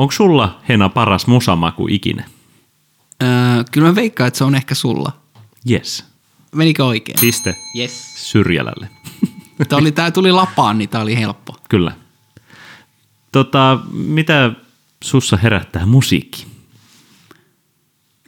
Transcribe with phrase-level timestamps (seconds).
[0.00, 2.24] Onko sulla, Hena, paras musamaku ikinä?
[3.22, 3.28] Öö,
[3.72, 5.12] kyllä mä veikkaan, että se on ehkä sulla.
[5.70, 6.04] Yes.
[6.54, 7.20] Menikö oikein?
[7.20, 8.30] Piste Yes.
[8.30, 8.88] Syrjälälle.
[9.68, 11.56] Tämä, oli, tämä tuli lapaan, niin tämä oli helppo.
[11.68, 11.92] Kyllä.
[13.32, 14.52] Tota, mitä
[15.04, 16.46] sussa herättää musiikki?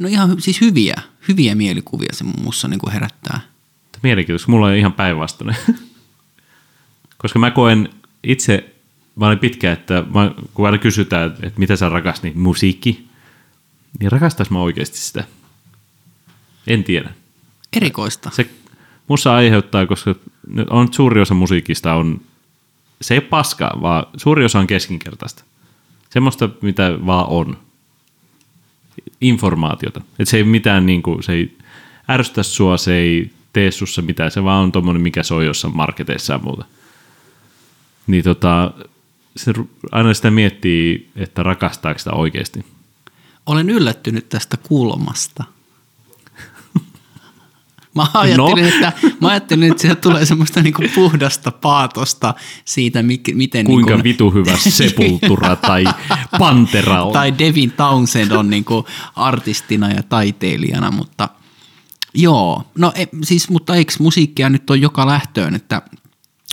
[0.00, 3.40] No ihan siis hyviä, hyviä mielikuvia se mussa niin kuin herättää.
[4.02, 5.56] Mielenkiintoista, mulla on ihan päinvastainen.
[7.18, 7.88] Koska mä koen
[8.24, 8.74] itse,
[9.16, 13.06] mä olin pitkä, että mä, kun aina kysytään, että, mitä sä rakastat, niin musiikki,
[14.00, 15.24] niin rakastais mä oikeasti sitä?
[16.66, 17.10] En tiedä.
[17.72, 18.30] Erikoista.
[18.30, 18.50] Se
[19.08, 20.14] mussa aiheuttaa, koska
[20.46, 22.20] nyt on suuri osa musiikista on,
[23.00, 25.44] se ei ole paskaa, vaan suuri osa on keskinkertaista.
[26.10, 27.58] Semmoista, mitä vaan on.
[29.20, 30.00] Informaatiota.
[30.18, 31.56] Et se ei mitään, niin kuin, se ei
[32.10, 36.32] ärsytä sua, se ei tee sussa mitään, se vaan on tommonen, mikä soi jossain marketeissa
[36.32, 36.64] ja muuta.
[38.06, 38.72] Niin tota,
[39.36, 39.52] se
[39.92, 42.64] aina sitä miettii, että rakastaako sitä oikeasti.
[43.46, 45.44] Olen yllättynyt tästä kulmasta.
[47.94, 48.68] Mä ajattelin, No.
[48.68, 53.66] että, mä ajattelin, että sieltä tulee semmoista niinku puhdasta paatosta siitä, miten...
[53.66, 55.84] Kuinka niinku, vitu hyvä Sepultura tai
[56.38, 57.12] Pantera on.
[57.12, 58.86] Tai Devin Townsend on niinku
[59.16, 61.28] artistina ja taiteilijana, mutta
[62.14, 62.64] joo.
[62.78, 65.82] No e, siis, mutta eikö musiikkia nyt on joka lähtöön, että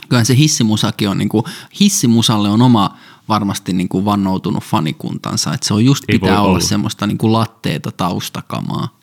[0.09, 1.43] kyllähän se hissimusakin on, niinku,
[1.79, 2.97] hissimusalle on oma
[3.29, 6.59] varmasti niinku vannoutunut fanikuntansa, että se on just Ei pitää olla, olla.
[6.59, 8.99] semmoista niinku latteeta taustakamaa.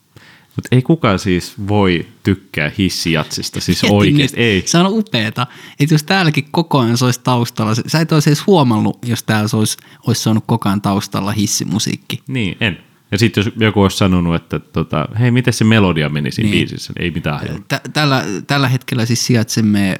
[0.56, 4.62] Mutta ei kukaan siis voi tykkää hissijatsista, siis Mieti oikeasti nyt, ei.
[4.66, 5.46] Se on upeeta,
[5.80, 9.48] että jos täälläkin koko ajan se olisi taustalla, sä et olisi edes huomannut, jos täällä
[9.48, 12.22] se olisi, olisi saanut koko ajan taustalla hissimusiikki.
[12.28, 12.78] Niin, en.
[13.10, 16.68] Ja sitten jos joku olisi sanonut, että tota, hei, miten se melodia meni siinä Niin.
[16.68, 17.58] biisissä, ei mitään hajua.
[17.68, 19.96] Tä- tällä, tällä hetkellä siis sijaitsemme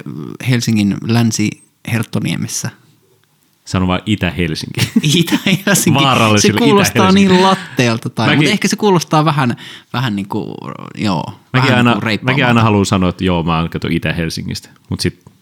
[0.49, 2.69] Helsingin länsi-Herttoniemessä.
[3.65, 4.81] Sano vaan Itä-Helsinki.
[5.19, 5.99] Itä-Helsinki.
[6.37, 7.33] Se kuulostaa Itä-Helsinki.
[7.33, 9.55] niin latteelta, tai, Mäkin- mutta ehkä se kuulostaa vähän,
[9.93, 10.53] vähän niin kuin,
[10.95, 11.23] joo,
[11.53, 14.69] Mäkin vähän aina, niin kuin mäkin aina haluan sanoa, että joo, mä oon kato Itä-Helsingistä,
[14.89, 15.33] mutta sitten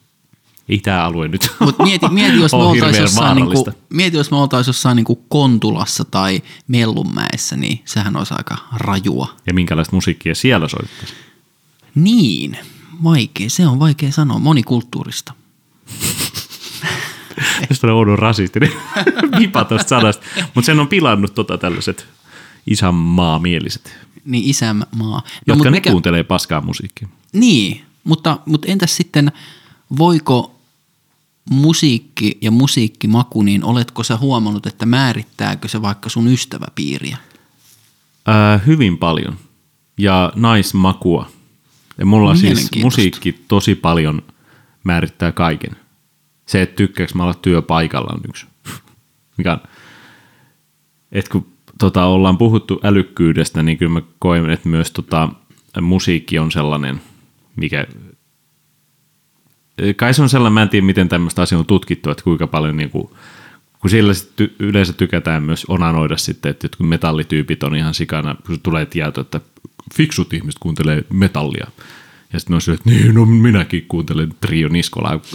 [0.69, 4.69] Itä-alue nyt Mutta mieti, mieti, jos me on oltaisiin jossain, niinku, mieti, jos me oltaisiin
[4.69, 9.35] jossain niinku Kontulassa tai Mellunmäessä, niin sehän olisi aika rajua.
[9.47, 11.13] Ja minkälaista musiikkia siellä soittaisi.
[11.95, 12.57] Niin,
[13.03, 15.33] vaikea, se on vaikea sanoa, monikulttuurista.
[17.69, 18.71] Jos tulee oudon rasistinen
[19.39, 20.25] vipa tuosta sanasta.
[20.55, 22.07] Mutta sen on pilannut tota tällaiset
[22.67, 24.87] isänmaamieliset, Niin isänmaa.
[24.97, 27.07] no, jotka mut ne mikä, kuuntelee paskaa musiikkia.
[27.33, 29.31] Niin, mutta, mutta entäs sitten,
[29.97, 30.54] voiko
[31.49, 37.17] musiikki ja musiikkimaku, niin oletko sä huomannut, että määrittääkö se vaikka sun ystäväpiiriä?
[38.25, 39.37] Ää, hyvin paljon.
[39.97, 41.29] Ja naismakua.
[41.97, 44.21] Ja mulla siis musiikki tosi paljon
[44.83, 45.75] määrittää kaiken.
[46.45, 48.45] Se, että tykkääks mä olla työpaikalla on yksi.
[49.37, 49.59] Mikä on,
[51.11, 51.47] että kun
[51.79, 55.29] tota, ollaan puhuttu älykkyydestä, niin kyllä mä koen, että myös tota,
[55.81, 57.01] musiikki on sellainen,
[57.55, 57.85] mikä
[59.95, 62.77] kai se on sellainen, mä en tiedä miten tämmöistä asiaa on tutkittu, että kuinka paljon
[62.77, 63.09] niin kuin,
[63.79, 68.35] kun sillä sit ty- yleensä tykätään myös onanoida sitten, että jotkut metallityypit on ihan sikana,
[68.45, 69.41] kun tulee tieto, että
[69.95, 71.67] fiksut ihmiset kuuntelee metallia.
[72.33, 74.69] Ja sitten on sille, että niin, no minäkin kuuntelen trio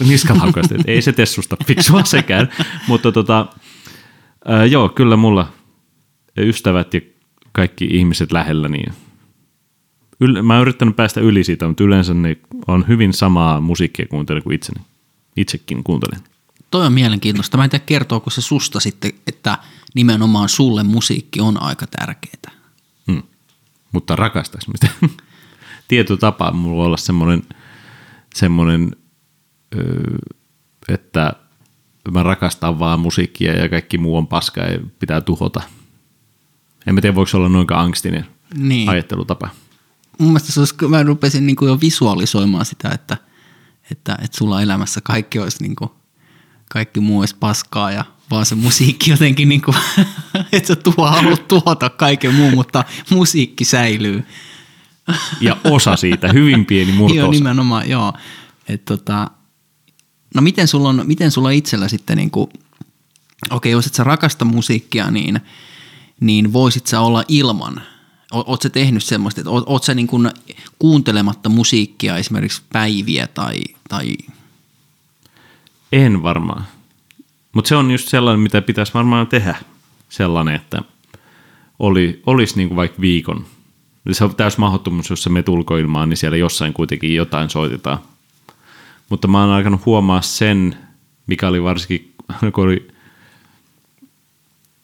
[0.04, 2.48] niskalaukasta, että ei se tee susta fiksua sekään.
[2.88, 3.46] Mutta tota,
[4.44, 5.52] ää, joo, kyllä mulla
[6.36, 7.00] ystävät ja
[7.52, 8.92] kaikki ihmiset lähellä, niin
[10.24, 12.36] yl- mä oon yrittänyt päästä yli siitä, mutta yleensä ne
[12.66, 14.84] on hyvin samaa musiikkia kuuntelen kuin itseni.
[15.36, 16.20] Itsekin kuuntelen.
[16.70, 17.56] Toi on mielenkiintoista.
[17.56, 19.58] Mä en tiedä, kertooko se susta sitten, että
[19.94, 22.60] nimenomaan sulle musiikki on aika tärkeää.
[23.06, 23.22] Hmm.
[23.92, 24.88] Mutta rakastais mitä.
[25.88, 27.42] Tietty tapa mulla olla semmoinen,
[28.34, 28.96] semmoinen
[29.74, 30.16] öö,
[30.88, 31.32] että
[32.10, 35.62] mä rakastan vaan musiikkia ja kaikki muu on paskaa ja pitää tuhota.
[36.86, 38.88] En mä tiedä, voiko se olla noinkaan angstinen Niin.
[38.88, 39.48] ajattelutapa.
[40.18, 43.16] Mun mielestä se olisi, mä rupesin niin kuin jo visualisoimaan sitä, että,
[43.90, 45.90] että, että sulla elämässä kaikki olisi niin kuin,
[46.70, 49.76] kaikki muu olisi paskaa ja vaan se musiikki jotenkin, niin kuin,
[50.52, 54.24] että sä tuo, haluat tuhota kaiken muun, mutta musiikki säilyy.
[55.40, 58.12] Ja osa siitä, hyvin pieni Joo, murto nimenomaan, joo.
[58.68, 59.30] Et tota,
[60.34, 62.50] no miten sulla, on, miten sulla itsellä sitten, niin kuin,
[63.50, 65.40] okei, jos et sä rakasta musiikkia, niin,
[66.20, 67.82] niin voisit sä olla ilman.
[68.30, 70.30] O- Oot sä tehnyt semmoista, että oot sä niin kuin
[70.78, 74.16] kuuntelematta musiikkia esimerkiksi päiviä tai, tai
[75.92, 76.64] En varmaan.
[77.52, 79.54] Mutta se on just sellainen, mitä pitäisi varmaan tehdä.
[80.08, 80.82] Sellainen, että
[81.78, 83.46] oli, olisi niinku vaikka viikon.
[84.12, 87.98] Se on täys mahdottomuus, jos menet ulkoilmaan, niin siellä jossain kuitenkin jotain soitetaan.
[89.08, 90.76] Mutta mä oon alkanut huomaa sen,
[91.26, 92.14] mikä oli varsinkin,
[92.54, 92.88] kun oli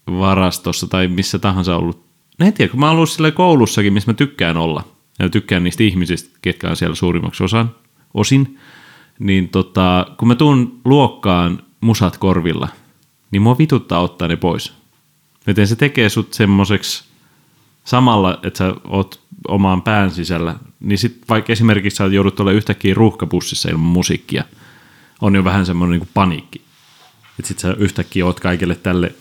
[0.07, 2.06] varastossa tai missä tahansa ollut.
[2.41, 4.85] En tiedä, kun mä oon ollut koulussakin, missä mä tykkään olla.
[5.19, 7.71] Ja tykkään niistä ihmisistä, ketkä on siellä suurimmaksi osan,
[8.15, 8.59] osin.
[9.19, 12.69] Niin tota, kun mä tuun luokkaan musat korvilla,
[13.31, 14.73] niin mua vituttaa ottaa ne pois.
[15.47, 17.05] Joten se tekee sut semmoiseksi
[17.85, 22.95] samalla, että sä oot omaan pään sisällä, niin sit vaikka esimerkiksi sä joudut olemaan yhtäkkiä
[22.95, 24.45] ruuhkabussissa ilman musiikkia,
[25.21, 26.61] on jo vähän semmoinen niin paniikki.
[27.39, 29.15] Että sit sä yhtäkkiä oot kaikille tälle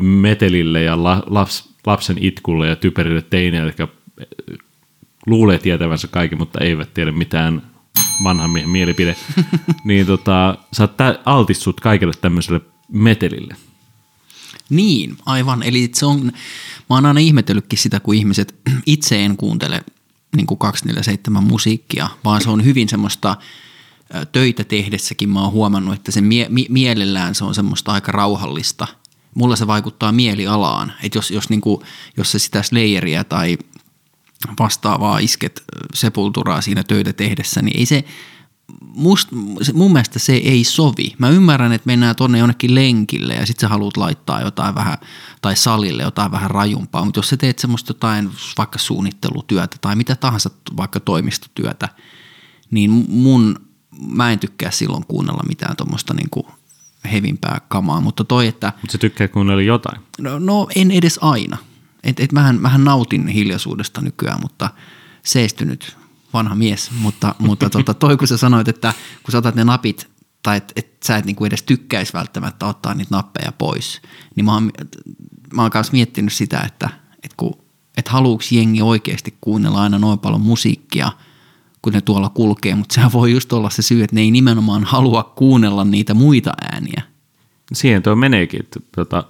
[0.00, 3.88] metelille ja la, laps, lapsen itkulle ja typerille teineille, jotka
[5.26, 7.62] luulee tietävänsä kaiken, mutta eivät tiedä mitään
[8.24, 9.16] vanhan miehen mielipide,
[9.84, 10.88] niin tota, sä
[11.24, 12.60] altistut kaikille tämmöiselle
[12.92, 13.56] metelille.
[14.70, 15.62] Niin, aivan.
[15.62, 16.24] Eli se on,
[16.90, 18.54] mä oon aina ihmetellytkin sitä, kun ihmiset
[18.86, 19.84] itse en kuuntele
[20.36, 23.36] niin kuin 247 musiikkia, vaan se on hyvin semmoista
[24.32, 28.86] töitä tehdessäkin mä oon huomannut, että se mie- mi- mielellään se on semmoista aika rauhallista.
[29.34, 31.80] Mulla se vaikuttaa mielialaan, että jos, jos, niin kuin,
[32.16, 33.58] jos se sitä Slayeria tai
[34.58, 35.64] vastaavaa isket
[35.94, 38.04] sepulturaa siinä töitä tehdessä, niin ei se,
[38.80, 39.28] must,
[39.74, 41.14] mun mielestä se ei sovi.
[41.18, 44.98] Mä ymmärrän, että mennään tonne jonnekin lenkille ja sit sä haluat laittaa jotain vähän,
[45.42, 50.16] tai salille jotain vähän rajumpaa, mutta jos sä teet semmoista jotain vaikka suunnittelutyötä tai mitä
[50.16, 51.88] tahansa vaikka toimistotyötä,
[52.70, 53.60] niin mun,
[54.08, 56.46] mä en tykkää silloin kuunnella mitään tuommoista niinku
[57.12, 58.72] hevimpää kamaa, mutta toi, että...
[58.80, 60.00] Mutta se tykkää kuunnella jotain.
[60.20, 61.56] No, no en edes aina.
[62.04, 64.70] Et, et mähän, mähän nautin hiljaisuudesta nykyään, mutta
[65.22, 65.96] seestynyt
[66.32, 70.08] vanha mies, mutta, mutta tota, toi kun sä sanoit, että kun sä otat ne napit
[70.42, 74.02] tai että et sä et niinku edes tykkäisi välttämättä ottaa niitä nappeja pois,
[74.36, 74.70] niin mä oon,
[75.54, 76.88] mä oon kanssa miettinyt sitä, että
[77.22, 77.58] et kun,
[77.96, 81.12] et haluuks jengi oikeasti kuunnella aina noin paljon musiikkia,
[81.84, 84.84] kun ne tuolla kulkee, mutta sehän voi just olla se syy, että ne ei nimenomaan
[84.84, 87.02] halua kuunnella niitä muita ääniä.
[87.72, 89.24] Siihen tuo meneekin, että tota,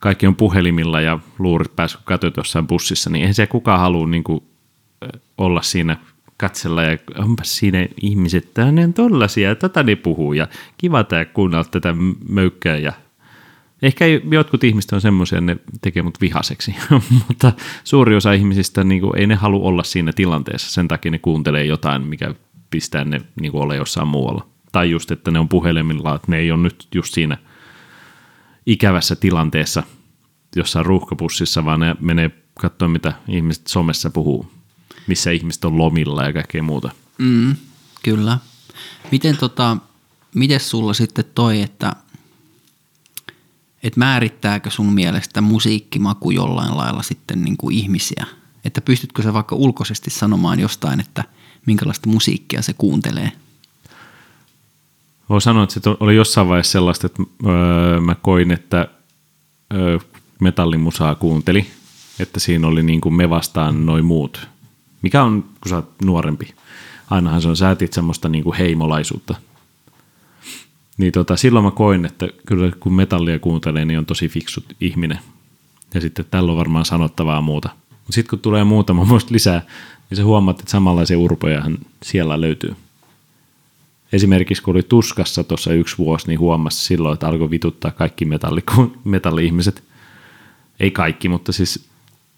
[0.00, 4.24] kaikki on puhelimilla ja luurit päässyt katsot jossain bussissa, niin eihän se kukaan halua niin
[4.24, 4.42] kuin,
[5.38, 5.96] olla siinä
[6.36, 11.24] katsella ja onpa siinä ihmiset, ne on tollasia ja tätä ne puhuu ja kiva tämä
[11.24, 11.94] kuunnella tätä
[12.28, 12.92] möykkää ja
[13.86, 16.74] ehkä jotkut ihmiset on semmoisia, ne tekee mut vihaseksi,
[17.28, 17.52] mutta
[17.84, 21.64] suuri osa ihmisistä niin kuin, ei ne halua olla siinä tilanteessa, sen takia ne kuuntelee
[21.64, 22.34] jotain, mikä
[22.70, 24.46] pistää ne niin kuin, ole jossain muualla.
[24.72, 27.36] Tai just, että ne on puhelimilla, että ne ei ole nyt just siinä
[28.66, 29.82] ikävässä tilanteessa
[30.56, 34.54] jossain ruuhkapussissa, vaan ne menee katsoa, mitä ihmiset somessa puhuu
[35.06, 36.90] missä ihmiset on lomilla ja kaikkea muuta.
[37.18, 37.56] Mm,
[38.02, 38.38] kyllä.
[39.10, 39.76] Miten tota,
[40.34, 41.96] miten sulla sitten toi, että
[43.84, 48.26] et määrittääkö sun mielestä musiikkimaku jollain lailla sitten niin kuin ihmisiä?
[48.64, 51.24] Että pystytkö sä vaikka ulkoisesti sanomaan jostain, että
[51.66, 53.32] minkälaista musiikkia se kuuntelee?
[55.28, 58.88] Voin sanoa, että se oli jossain vaiheessa sellaista, että öö, mä koin, että
[59.74, 59.98] öö,
[60.40, 61.66] metallimusaa kuunteli,
[62.18, 64.48] että siinä oli niin kuin me vastaan noin muut
[65.04, 66.54] mikä on, kun sä oot nuorempi?
[67.10, 69.34] Ainahan se on, sä etit semmoista niin kuin heimolaisuutta.
[70.98, 75.18] Niin tota, silloin mä koin, että kyllä kun metallia kuuntelee, niin on tosi fiksut ihminen.
[75.94, 77.68] Ja sitten tällä on varmaan sanottavaa muuta.
[77.90, 79.62] Mutta sitten kun tulee muutama muista lisää,
[80.10, 82.76] niin sä huomaat, että samanlaisia urpojahan siellä löytyy.
[84.12, 88.60] Esimerkiksi kun oli tuskassa tuossa yksi vuosi, niin huomasi silloin, että alkoi vituttaa kaikki metalli,
[89.04, 89.84] metalli-ihmiset.
[90.80, 91.88] Ei kaikki, mutta siis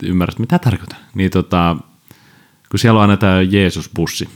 [0.02, 0.98] ymmärrät, mitä tarkoitan.
[1.14, 1.76] Niin tota,
[2.70, 4.28] kun siellä on aina tämä Jeesus-bussi,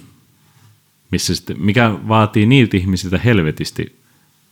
[1.11, 4.00] missä sitten, mikä vaatii niiltä ihmisiltä helvetisti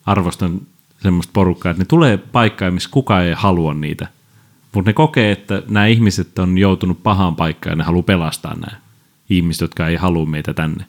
[0.09, 0.61] arvostan
[1.03, 4.07] semmoista porukkaa, että ne tulee paikkaan, missä kukaan ei halua niitä.
[4.75, 8.81] Mutta ne kokee, että nämä ihmiset on joutunut pahaan paikkaan ja ne haluaa pelastaa nämä
[9.31, 10.85] ihmiset, jotka ei halua meitä tänne.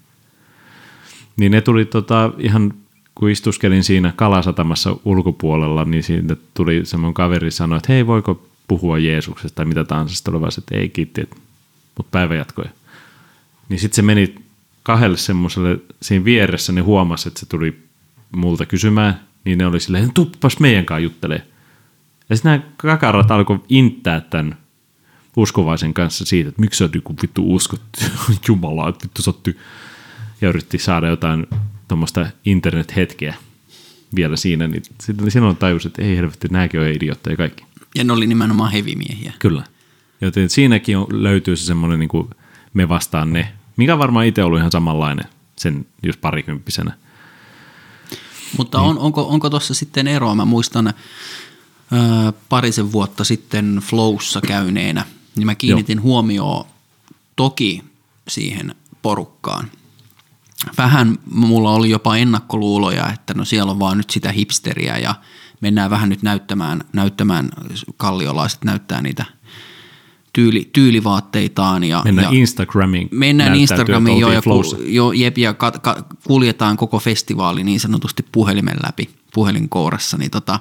[1.37, 2.73] Niin ne tuli tota, ihan,
[3.15, 8.97] kun istuskelin siinä kalasatamassa ulkopuolella, niin siitä tuli semmoinen kaveri sanoi, että hei, voiko puhua
[8.97, 10.15] Jeesuksesta tai mitä tahansa.
[10.15, 11.29] Sitten oli vaan, että ei kiitti,
[11.97, 12.65] mutta päivä jatkoi.
[13.69, 14.35] Niin sitten se meni
[14.83, 17.88] kahdelle semmoiselle siinä vieressä, ne huomasi, että se tuli
[18.35, 21.47] multa kysymään, niin ne oli silleen, tuppas meidän kanssa juttelee.
[22.29, 24.57] Ja sitten nämä kakarat alkoi inttää tämän
[25.37, 27.81] uskovaisen kanssa siitä, että miksi sä joku vittu uskot
[28.47, 29.57] Jumalaa, että vittu sotty.
[30.41, 31.47] Ja yritti saada jotain
[31.87, 33.33] tuommoista internet-hetkeä
[34.15, 37.63] vielä siinä, niin sitten silloin tajus, että ei helvetti, nämäkin on idiootteja kaikki.
[37.95, 39.33] Ja ne oli nimenomaan hevimiehiä.
[39.39, 39.63] Kyllä.
[40.21, 42.29] Joten siinäkin on, löytyy se semmoinen niin kuin
[42.73, 46.91] me vastaan ne mikä varmaan itse ollut ihan samanlainen sen just parikymppisenä.
[48.57, 48.89] Mutta niin.
[48.89, 50.35] on, onko, onko tuossa sitten eroa?
[50.35, 50.93] Mä muistan ö,
[52.49, 56.65] parisen vuotta sitten Flowssa käyneenä, niin mä kiinnitin huomioon
[57.35, 57.83] toki
[58.27, 59.71] siihen porukkaan.
[60.77, 65.15] Vähän mulla oli jopa ennakkoluuloja, että no siellä on vaan nyt sitä hipsteriä ja
[65.61, 67.49] mennään vähän nyt näyttämään, näyttämään
[67.97, 69.25] kalliolaiset näyttää niitä
[70.39, 71.83] tyyli, tyylivaatteitaan.
[71.83, 73.09] Ja, Mennään ja Instagramiin.
[73.11, 78.25] Mennään Instagramiin jo ja, ku, jo jep, ja ka, ka, kuljetaan koko festivaali niin sanotusti
[78.31, 80.17] puhelimen läpi, puhelinkourassa.
[80.17, 80.59] Niin tota,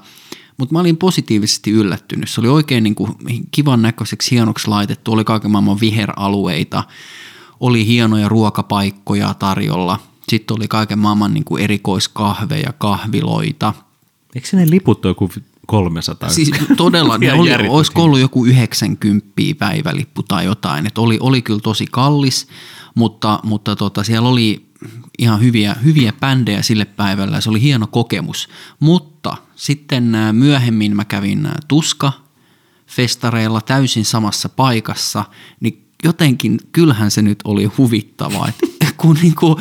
[0.57, 2.31] mutta mä olin positiivisesti yllättynyt.
[2.31, 3.13] Se oli oikein niin kuin
[3.51, 5.13] kivan näköiseksi, hienoksi laitettu.
[5.13, 6.85] Oli kaiken maailman viheralueita,
[7.61, 9.99] oli hienoja ruokapaikkoja tarjolla.
[10.29, 13.75] Sitten oli kaiken maailman niin kuin erikoiskahveja, kahviloita.
[14.35, 15.31] Eikö ne liput ole joku
[15.69, 16.29] 300?
[16.29, 20.87] Siis todella, ne oli, olisiko ollut joku 90 päivälippu tai jotain.
[20.87, 22.49] Et oli, oli kyllä tosi kallis,
[22.95, 24.69] mutta, mutta tota, siellä oli
[25.19, 28.49] ihan hyviä, hyviä bändejä sille päivälle ja se oli hieno kokemus.
[28.81, 32.13] Mutta sitten myöhemmin mä kävin Tuska
[32.87, 35.25] festareilla täysin samassa paikassa,
[35.61, 39.61] niin jotenkin kyllähän se nyt oli huvittavaa, että kun niinku,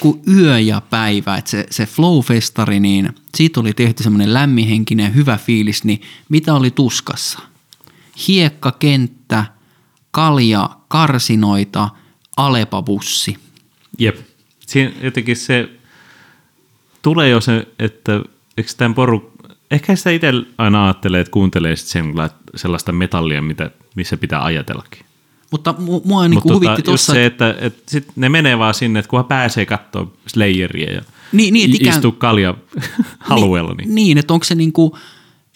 [0.00, 5.10] kun yö ja päivä, että se, se Flow-festari, niin siitä oli tehty semmoinen lämminhenkinen ja
[5.10, 7.38] hyvä fiilis, niin mitä oli tuskassa?
[8.28, 9.44] Hiekkakenttä,
[10.10, 11.88] kalja, karsinoita,
[12.36, 13.36] Alepa-bussi.
[13.98, 14.16] Jep.
[14.66, 15.68] Siinä jotenkin se
[17.02, 18.20] tulee jo se, että
[18.58, 19.32] eikö tämän poru...
[19.70, 22.14] Ehkä sitä itse aina ajattelee, että kuuntelee sit sen,
[22.54, 25.06] sellaista metallia, mitä, missä pitää ajatellakin.
[25.50, 28.74] Mutta mu- mua niin Mutta huvitti tota, tuossa, se, että, että sit ne menee vaan
[28.74, 32.54] sinne, että kunhan pääsee katsoa Slayeria ja Niin, niin, ikään- istuu kalja
[33.30, 33.74] alueella.
[33.74, 34.98] Niin, Niin, että onko se niinku,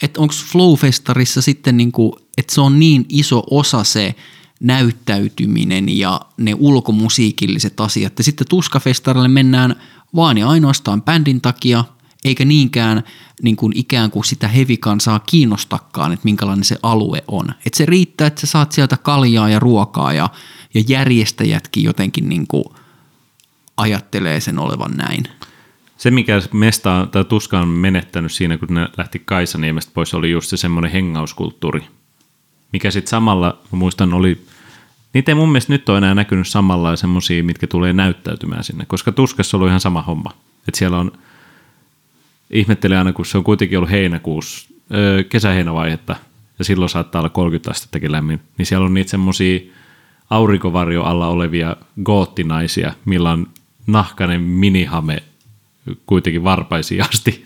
[0.02, 4.14] että onko Flowfestarissa sitten niinku, että se on niin iso osa se
[4.60, 8.12] näyttäytyminen ja ne ulkomusiikilliset asiat.
[8.18, 9.76] Ja sitten Tuskafestarille mennään
[10.14, 11.84] vaan ja ainoastaan bändin takia,
[12.24, 13.02] eikä niinkään
[13.42, 17.50] niin kuin ikään kuin sitä hevikansaa kiinnostakaan, että minkälainen se alue on.
[17.50, 20.28] Että se riittää, että sä saat sieltä kaljaa ja ruokaa ja,
[20.74, 22.64] ja järjestäjätkin jotenkin niin kuin
[23.76, 25.24] ajattelee sen olevan näin.
[25.96, 30.48] Se, mikä mesta tai tuska on menettänyt siinä, kun ne lähti Kaisaniemestä pois, oli just
[30.48, 31.84] se semmoinen hengauskulttuuri.
[32.72, 34.46] Mikä sitten samalla, mä muistan, oli,
[35.14, 39.12] niitä ei mun mielestä nyt ole enää näkynyt samalla semmoisia, mitkä tulee näyttäytymään sinne, koska
[39.12, 40.30] tuskassa on ollut ihan sama homma.
[40.68, 41.12] Että siellä on,
[42.50, 46.16] ihmettelee aina, kun se on kuitenkin ollut heinäkuussa, öö, kesäheinävaihetta,
[46.58, 49.60] ja silloin saattaa olla 30 astettakin lämmin, niin siellä on niitä semmoisia
[50.30, 53.46] aurinkovarjo alla olevia goottinaisia, millä on
[53.86, 55.22] nahkainen minihame
[56.06, 57.44] kuitenkin varpaisiin asti.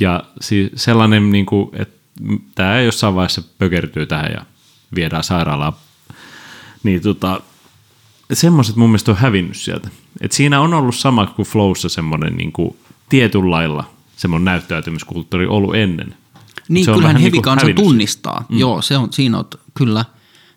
[0.00, 1.98] Ja siis sellainen, niin kuin, että
[2.54, 4.44] tämä jossain vaiheessa pökertyy tähän ja
[4.94, 5.72] viedään sairaalaan.
[6.82, 7.40] Niin tota,
[8.32, 9.88] semmoiset mun mielestä on hävinnyt sieltä.
[10.20, 12.76] Et siinä on ollut sama kuin Flowssa semmoinen niin kuin
[13.08, 13.90] tietynlailla
[14.22, 16.14] semmoinen näyttäytymiskulttuuri ollut ennen.
[16.68, 18.44] Niin, Se kyllähän vähän niinku hevikansa hävinnyt tunnistaa.
[18.48, 18.58] Mm.
[18.58, 20.04] Joo, se on, siinä on, kyllä,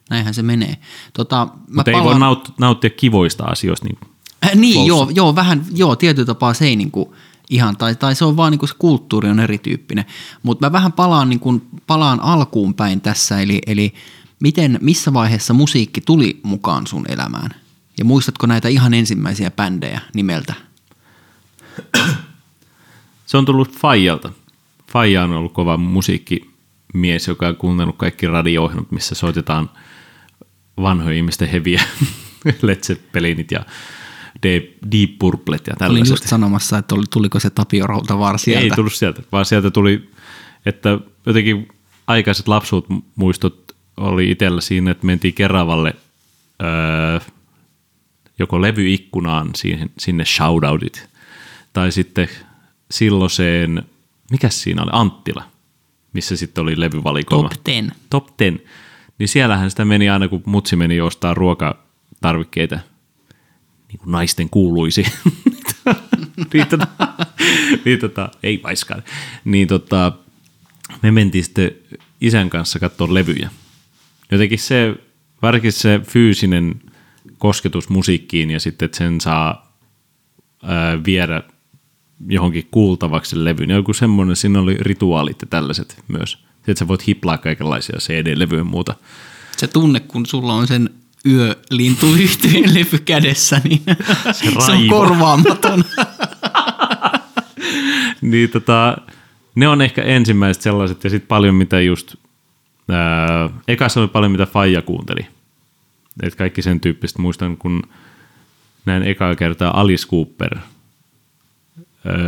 [0.10, 0.77] näinhän se menee.
[1.13, 3.86] Tota, mä Mutta ei voi naut, nauttia kivoista asioista.
[3.86, 3.98] Niin
[4.45, 7.15] Äh, niin, joo, joo, vähän, joo, tietyllä tapaa se ei niinku
[7.50, 10.05] ihan, tai, tai se on vaan niinku se kulttuuri on erityyppinen.
[10.43, 13.93] Mutta mä vähän palaan, niinku, palaan alkuun päin tässä, eli, eli
[14.39, 17.50] miten, missä vaiheessa musiikki tuli mukaan sun elämään?
[17.98, 20.53] Ja muistatko näitä ihan ensimmäisiä bändejä nimeltä?
[23.25, 24.32] Se on tullut Fajalta.
[24.91, 29.70] Faija on ollut kova musiikkimies, joka on kuunnellut kaikki radio missä soitetaan
[30.82, 31.84] vanhojen ihmisten heviä
[32.62, 33.65] Led Zeppelinit ja
[34.44, 36.12] Deep, Deep Purplet ja Olin tällaiset.
[36.12, 38.63] just sanomassa, että tuliko se Tapio Rautavaara sieltä.
[38.63, 40.10] Ei tullut sieltä, vaan sieltä tuli,
[40.65, 41.67] että jotenkin
[42.08, 45.94] aikaiset lapsuut muistot oli itsellä siinä, että mentiin Keravalle
[46.63, 47.20] öö,
[48.39, 51.10] joko levyikkunaan siihen, sinne shoutoutit,
[51.74, 52.29] tai sitten
[52.92, 53.84] silloiseen,
[54.32, 55.44] mikä siinä oli, Anttila,
[56.13, 57.50] missä sitten oli levyvalikoima.
[57.50, 57.96] Top 10.
[58.10, 58.65] Top 10.
[59.20, 62.80] Niin siellähän sitä meni aina, kun mutsi meni ostaa ruokatarvikkeita,
[63.88, 65.06] niin kuin naisten kuuluisi.
[66.54, 66.88] niin, tota,
[67.86, 69.04] niin tota, ei vaiskaan.
[69.46, 70.12] Niin tota,
[71.01, 71.72] me mentiin sitten
[72.22, 73.50] isän kanssa katsoa levyjä.
[74.32, 74.96] Jotenkin se,
[75.42, 76.82] varsinkin se fyysinen
[77.38, 79.77] kosketus musiikkiin ja sitten, että sen saa
[80.63, 81.44] ää, viedä
[82.27, 83.69] johonkin kuultavaksi levyyn.
[83.69, 86.45] Joku semmoinen, siinä oli rituaalit ja tällaiset myös.
[86.67, 88.95] Että sä voit hiplaa kaikenlaisia CD-levyjä ja muuta.
[89.57, 90.89] Se tunne, kun sulla on sen
[91.25, 93.81] yölintuyhtyjen levy kädessä, niin
[94.31, 95.84] se, se on korvaamaton.
[98.22, 98.98] niin tota,
[99.55, 102.15] ne on ehkä ensimmäiset sellaiset ja sitten paljon mitä just,
[102.89, 105.27] ää, ekassa oli paljon mitä Faija kuunteli.
[106.24, 107.22] Et kaikki sen tyyppistä.
[107.22, 107.84] Muistan, kun
[108.86, 110.57] näin ekaa kertaa Alice Cooper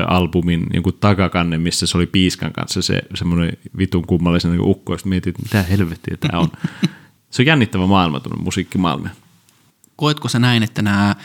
[0.07, 4.97] albumin jonkun takakannen, missä se oli Piiskan kanssa se semmoinen vitun kummallisen niin ukko, ja
[4.97, 6.49] sitten mietin, että mitä helvettiä tämä on.
[7.31, 9.09] se on jännittävä maailma, tuonne musiikkimaailma.
[9.95, 11.15] Koetko sä näin, että nämä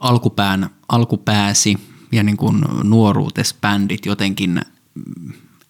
[0.00, 1.78] alkupään, alkupääsi
[2.12, 4.60] ja niin kuin nuoruutes bändit jotenkin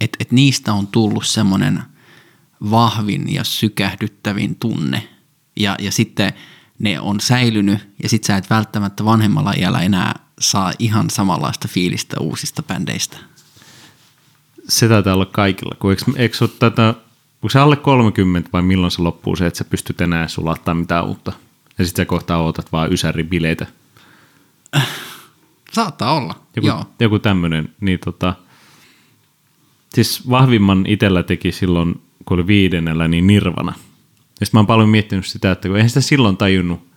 [0.02, 1.82] että et niistä on tullut semmoinen
[2.70, 5.08] vahvin ja sykähdyttävin tunne.
[5.56, 6.32] Ja, ja sitten
[6.78, 12.16] ne on säilynyt ja sit sä et välttämättä vanhemmalla iällä enää saa ihan samanlaista fiilistä
[12.20, 13.18] uusista bändeistä.
[14.68, 15.76] Se taitaa olla kaikilla.
[15.78, 16.94] Kun eikö, eikö ole tätä,
[17.40, 21.06] kun se alle 30 vai milloin se loppuu se, että sä pystyt enää sulattaa mitään
[21.06, 21.32] uutta?
[21.78, 23.66] Ja sitten sä kohtaa ootat vaan ysäribileitä.
[25.72, 26.84] Saattaa olla, Joku, joo.
[27.00, 27.74] joku tämmöinen.
[27.80, 28.34] Niin tota,
[29.94, 33.72] siis vahvimman itellä teki silloin, kun oli viidennellä, niin Nirvana.
[34.40, 36.88] Ja sitten mä oon paljon miettinyt sitä, että kun eihän sitä silloin tajunnut,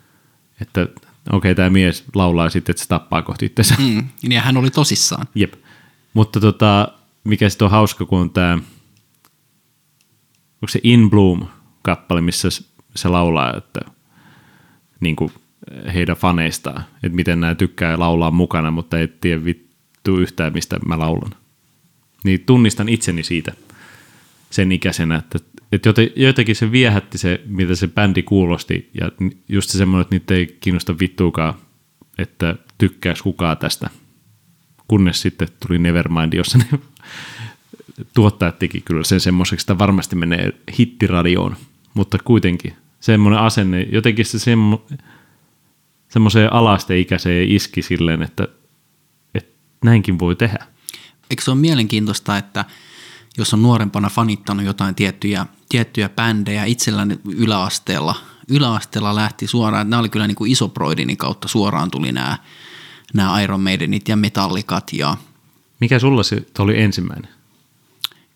[0.61, 0.87] että
[1.29, 3.75] okei, okay, tämä mies laulaa sitten, että se tappaa kohti itsensä.
[3.79, 5.27] Mm, ja hän oli tosissaan.
[5.35, 5.53] Jep.
[6.13, 6.87] Mutta tota,
[7.23, 12.49] mikä sitten on hauska, kun on tämä, onko se In Bloom-kappale, missä
[12.95, 13.79] se laulaa, että
[14.99, 15.31] niin kuin
[15.93, 20.99] heidän faneistaan, että miten nämä tykkää laulaa mukana, mutta ei tiedä vittu yhtään, mistä mä
[20.99, 21.31] laulan.
[22.23, 23.53] Niin tunnistan itseni siitä
[24.49, 25.39] sen ikäisenä, että,
[25.77, 29.11] jote- jotenkin se viehätti se, mitä se bändi kuulosti, ja
[29.49, 31.53] just se semmoinen, että niitä ei kiinnosta vittuukaan,
[32.17, 33.89] että tykkääks kukaan tästä
[34.87, 36.65] kunnes sitten tuli Nevermind, jossa ne
[38.15, 41.55] tuottajat teki kyllä sen semmoiseksi, että varmasti menee hittiradioon,
[41.93, 44.85] mutta kuitenkin semmoinen asenne, jotenkin se semmo,
[46.09, 48.47] semmoiseen alasteikäiseen iski silleen, että,
[49.35, 49.53] että
[49.83, 50.65] näinkin voi tehdä.
[51.29, 52.65] Eikö se ole mielenkiintoista, että
[53.37, 58.15] jos on nuorempana fanittanut jotain tiettyjä, tiettyjä bändejä itselläni yläasteella,
[58.49, 62.37] yläasteella lähti suoraan, että nämä oli kyllä niin kuin isoproidinin kautta suoraan tuli nämä,
[63.13, 65.17] nämä Iron Maidenit ja Metallicat ja
[65.79, 67.31] Mikä sulla se oli ensimmäinen?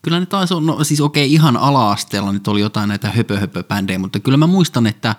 [0.02, 4.20] Kyllä ne taisi olla, no siis okei ihan ala-asteella nyt oli jotain näitä höpö-höpö-bändejä, mutta
[4.20, 5.16] kyllä mä muistan, että,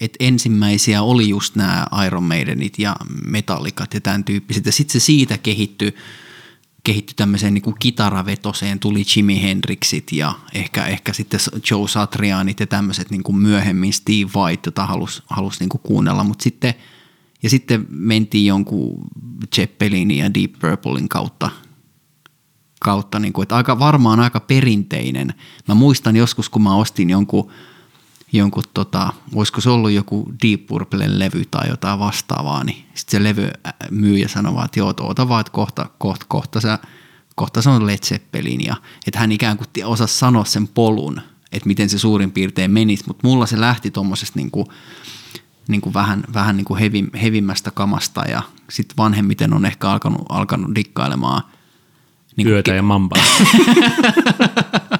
[0.00, 4.66] että ensimmäisiä oli just nämä Iron Maidenit ja Metallicat ja tämän tyyppiset.
[4.66, 5.94] Ja sitten se siitä kehittyi,
[6.84, 12.66] kehittyi tämmöiseen niin kuin kitaravetoseen, tuli Jimi Hendrixit ja ehkä, ehkä sitten Joe Satrianit ja
[12.66, 16.74] tämmöiset niin kuin myöhemmin Steve White, jota halusi halus niin kuin kuunnella, mutta sitten
[17.42, 19.04] ja sitten mentiin jonkun
[19.54, 21.50] Zeppelinin ja Deep Purplein kautta
[22.80, 25.34] kautta, niin kuin, että aika, varmaan aika perinteinen.
[25.68, 27.50] Mä muistan joskus, kun mä ostin jonkun,
[28.38, 33.24] jonkun tota, olisiko se ollut joku Deep Purplen levy tai jotain vastaavaa, niin sitten se
[33.24, 33.50] levy
[33.90, 36.78] myyjä sanoi vaan, että joo, oota vaan, että kohta, kohta, kohta, sä,
[37.34, 41.20] kohta se on Led Zeppelin, ja että hän ikään kuin osasi sanoa sen polun,
[41.52, 44.66] että miten se suurin piirtein menisi, mutta mulla se lähti tuommoisesta niin kuin,
[45.68, 50.22] niin kuin vähän, vähän niin kuin hevi, hevimmästä kamasta ja sitten vanhemmiten on ehkä alkanut,
[50.28, 51.42] alkanut dikkailemaan
[52.36, 53.22] Niin Yötä ja mambaa.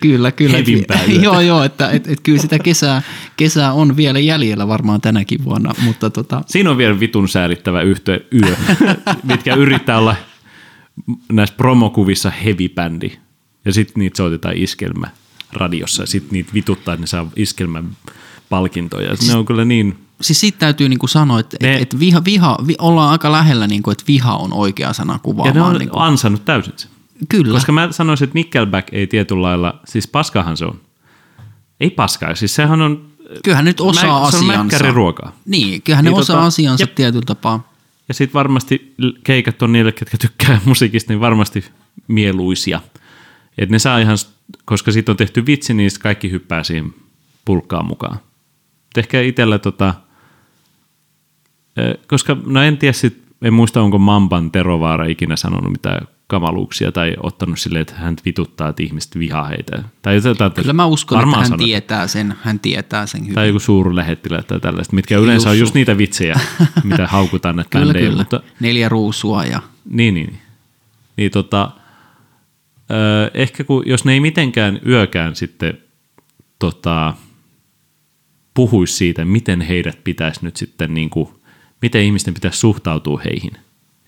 [0.00, 0.58] Kyllä, kyllä.
[1.22, 3.02] Joo, joo, että et, et kyllä sitä kesää,
[3.36, 8.20] kesää on vielä jäljellä varmaan tänäkin vuonna, mutta tota, Siinä on vielä vitun säälittävä yhteen
[8.32, 8.56] yö,
[9.22, 10.16] mitkä yrittää olla
[11.32, 13.12] näissä promokuvissa heavy-bändi.
[13.64, 15.06] Ja sitten niitä soitetaan iskelmä
[15.52, 17.90] radiossa ja sitten niitä vituttaa, että ne saa iskelmän
[18.48, 19.14] palkintoja.
[19.28, 22.58] Ne on kyllä niin, siis siitä täytyy niinku sanoa, että Ne- et, et viha, viha,
[22.66, 25.56] vi, ollaan aika lähellä, niinku, että viha on oikea sana ja kuvaamaan.
[25.56, 25.98] ne on niinku.
[25.98, 26.90] ansannut täysin sen.
[27.28, 30.80] Kyllä, Koska mä sanoisin, että Nickelback ei tietyllä lailla, siis paskahan se on.
[31.80, 33.06] Ei paskaa, siis sehän on...
[33.44, 34.64] kyllähän nyt osaa Mä- se on asiansa.
[34.64, 35.32] mäkkäriruokaa.
[35.46, 36.94] Niin, kyllähän ne Niin osaa tota- asiansa jep.
[36.94, 37.72] tietyllä tapaa.
[38.08, 41.64] Ja sitten varmasti keikat on niille, ketkä tykkää musiikista, niin varmasti
[42.08, 42.80] mieluisia.
[43.58, 44.16] Et ne saa ihan,
[44.64, 46.94] koska siitä on tehty vitsi, niin kaikki hyppää siihen
[47.44, 48.14] pulkkaan mukaan.
[48.90, 49.94] Et ehkä itsellä tota,
[52.06, 57.14] koska no en tiedä sit, en muista onko Mamban Terovaara ikinä sanonut mitään kamaluuksia tai
[57.22, 59.82] ottanut silleen, että hän vituttaa, että ihmiset vihaa heitä.
[60.02, 61.64] Tai jotain, Kyllä mä uskon, että hän sanoo.
[61.66, 63.34] tietää sen, hän tietää sen hyvin.
[63.34, 65.62] Tai joku suurlähettilä tai tällaista, mitkä yleensä on Jussu.
[65.62, 66.40] just niitä vitsejä,
[66.84, 68.04] mitä haukutaan näitä Kyllä, bändejä.
[68.06, 68.18] kyllä.
[68.20, 70.38] Mutta Neljä ruusua ja niin, niin.
[71.16, 71.70] Niin tota,
[72.90, 75.78] ö, ehkä kun, jos ne ei mitenkään yökään sitten
[76.58, 77.14] tota,
[78.54, 81.28] puhuisi siitä, miten heidät pitäisi nyt sitten, niin kuin,
[81.82, 83.52] miten ihmisten pitäisi suhtautua heihin.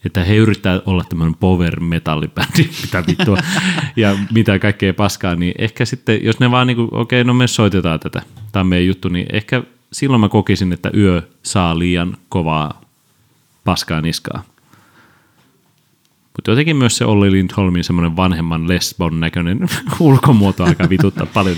[0.04, 3.38] Että he yrittää olla tämmöinen power metallibändi, mitä vittua,
[3.96, 7.34] ja mitä kaikkea paskaa, niin ehkä sitten, jos ne vaan niin kuin, okei, okay, no
[7.34, 9.62] me soitetaan tätä, tämä on meidän juttu, niin ehkä
[9.92, 12.80] silloin mä kokisin, että yö saa liian kovaa
[13.64, 14.42] paskaa niskaa.
[16.36, 19.58] Mutta jotenkin myös se Olli Lindholmin semmoinen vanhemman lesbon näköinen
[20.00, 21.56] ulkomuoto alkaa vituttaa paljon.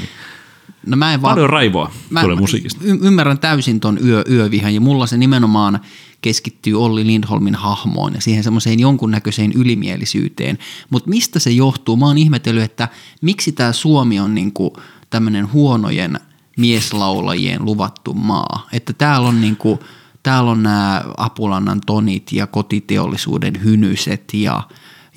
[0.87, 2.80] no mä en vaan, Paljon raivoa Mä, tulee musiikista.
[2.85, 5.80] y- ymmärrän täysin ton yö, yövihan ja mulla se nimenomaan
[6.20, 10.59] keskittyy Olli Lindholmin hahmoon ja siihen semmoiseen jonkunnäköiseen ylimielisyyteen.
[10.90, 11.96] Mutta mistä se johtuu?
[11.96, 12.88] Mä oon ihmetellyt, että
[13.22, 14.72] miksi tämä Suomi on niinku
[15.11, 16.20] tämmöinen huonojen
[16.57, 18.68] mieslaulajien luvattu maa.
[18.72, 19.81] Että täällä on niinku,
[20.22, 24.62] täällä on nämä Apulannan tonit ja kotiteollisuuden hynyset ja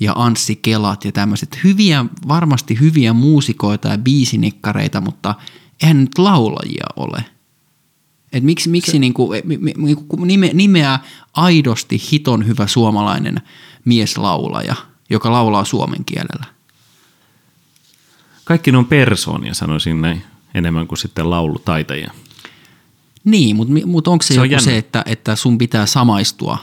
[0.00, 5.34] ja Anssi Kelat ja tämmöiset hyviä, varmasti hyviä muusikoita ja biisinikkareita, mutta
[5.82, 7.24] eihän nyt laulajia ole.
[8.32, 10.98] Et miksi, miksi se, niinku, mi, niinku nime, nimeä
[11.32, 13.42] aidosti hiton hyvä suomalainen
[13.84, 14.74] mieslaulaja,
[15.10, 16.46] joka laulaa suomen kielellä?
[18.44, 20.22] Kaikki ne on persoonia, sanoisin näin,
[20.54, 22.12] enemmän kuin sitten laulutaitajia.
[23.24, 26.58] Niin, mutta, mutta onko se, se joku on se, että, että sun pitää samaistua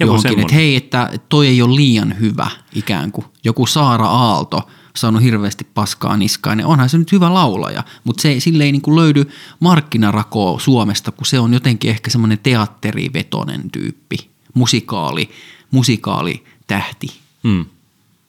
[0.00, 3.26] joku johonkin, että hei, että toi ei ole liian hyvä ikään kuin.
[3.44, 8.40] Joku Saara Aalto saanut hirveästi paskaa niskaan, niin onhan se nyt hyvä laulaja, mutta se,
[8.40, 9.24] sille ei niin kuin löydy
[9.60, 14.16] markkinarakoa Suomesta, kun se on jotenkin ehkä semmoinen teatterivetonen tyyppi,
[14.54, 15.30] musikaali,
[15.70, 17.06] musikaali tähti.
[17.48, 17.64] Hmm.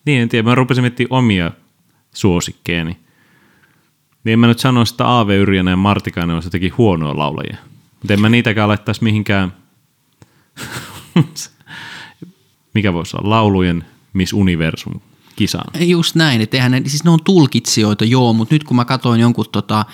[0.06, 0.49] Niin, en tiedä.
[0.49, 1.52] Mä rupesin miettimään omia
[2.13, 2.97] suosikkeeni.
[4.23, 7.58] Niin en mä nyt sano, että Aave Yrjänä ja Martikainen on jotenkin huonoa laulajia.
[7.99, 9.54] Mutta en mä niitäkään laittaisi mihinkään,
[12.73, 14.99] mikä voisi olla, laulujen Miss Universum
[15.36, 15.88] kisaan.
[15.88, 19.22] Just näin, että eihän ne, siis ne on tulkitsijoita, joo, mutta nyt kun mä katsoin
[19.22, 19.86] jonkun tota,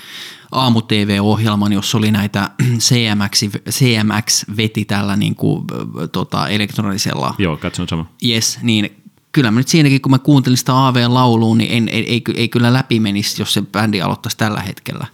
[0.51, 2.49] aamu-tv-ohjelman, jossa oli näitä
[2.87, 5.65] CMX, CMX veti tällä niin kuin,
[6.11, 7.35] tota, elektronisella.
[7.37, 8.05] Joo, katson sama.
[8.25, 8.89] Yes, niin
[9.31, 12.73] kyllä mä nyt siinäkin, kun mä kuuntelin sitä AV-lauluun, niin en, ei, ei, ei kyllä
[12.73, 15.07] läpi menisi, jos se bändi aloittaisi tällä hetkellä.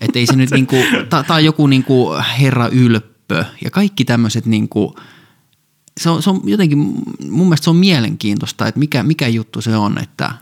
[0.00, 0.76] Että ei se nyt niinku,
[1.26, 4.96] tai joku niinku herra ylppö ja kaikki tämmöiset niinku,
[6.00, 6.78] se on, se on jotenkin,
[7.30, 10.32] mun mielestä se on mielenkiintoista, että mikä, mikä juttu se on, että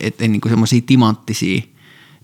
[0.00, 1.62] et, et, niinku semmoisia timanttisia,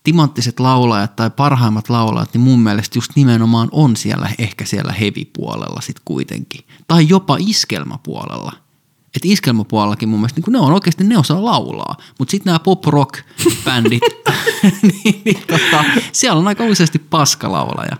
[0.05, 5.81] timanttiset laulajat tai parhaimmat laulajat, niin mun mielestä just nimenomaan on siellä ehkä siellä heavy-puolella
[5.81, 6.65] sitten kuitenkin.
[6.89, 8.53] Tai jopa iskelmäpuolella–
[9.17, 11.97] että iskelmäpuolellakin mun mielestä niin ne on oikeasti, ne osaa laulaa.
[12.19, 14.03] Mutta sitten nämä pop-rock-bändit,
[14.83, 17.97] niin, niin, tota, siellä on aika useasti paskalaulaja.